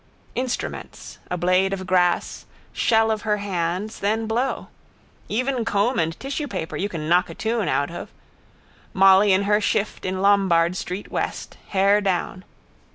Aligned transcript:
Instruments. 0.33 1.19
A 1.29 1.37
blade 1.37 1.73
of 1.73 1.85
grass, 1.85 2.47
shell 2.73 3.11
of 3.11 3.21
her 3.21 3.37
hands, 3.37 3.99
then 3.99 4.25
blow. 4.25 4.69
Even 5.29 5.63
comb 5.63 5.99
and 5.99 6.17
tissuepaper 6.17 6.75
you 6.75 6.89
can 6.89 7.07
knock 7.07 7.29
a 7.29 7.35
tune 7.35 7.67
out 7.67 7.91
of. 7.91 8.09
Molly 8.95 9.31
in 9.31 9.43
her 9.43 9.61
shift 9.61 10.03
in 10.03 10.19
Lombard 10.19 10.75
street 10.75 11.11
west, 11.11 11.55
hair 11.67 12.01
down. 12.01 12.43